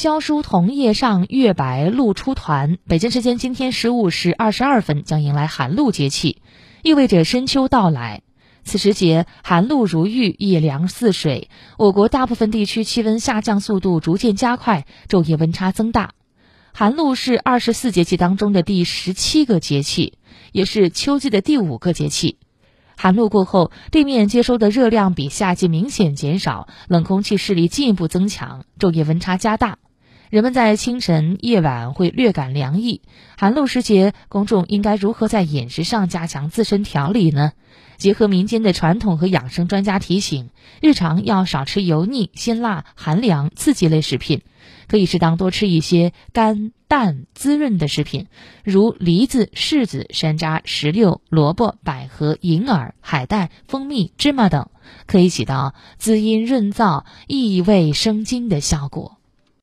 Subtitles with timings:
[0.00, 2.78] 萧疏桐叶上月白露出团。
[2.88, 6.40] 北京时间今天十五时二十二分将迎来寒露节气，
[6.82, 8.22] 意味着深秋到来。
[8.64, 11.50] 此时节寒露如玉，夜凉似水。
[11.76, 16.12] 我国大部分地区气温下降速度逐渐加快，昼夜温差增大。
[16.72, 20.14] 寒露是二十四节气当中的第十七个节气，
[20.50, 22.38] 也是秋季的第五个节气。
[22.96, 29.76] 寒露过后，地面接收的热量比夏季明显减少，冷空气势力进一步增强，昼夜温差加大。
[30.30, 33.02] 人们在清晨、夜晚会略感凉意。
[33.36, 37.50] 寒露时节，公众应该如何在饮食上加强自身调理呢？
[37.96, 40.50] 结合民间的传统和养生专家提醒，
[40.80, 44.42] 日常要少吃油腻、辛辣、寒凉、刺激类食品。
[44.86, 48.28] 可以适当多吃一些甘淡滋润的食品，
[48.62, 54.68] 如梨子、柿子、山楂、石榴、萝卜、百合、银耳、海带、蜂蜜、芝麻等，
[55.06, 59.19] 可以起到滋阴润燥、益胃生津的效果。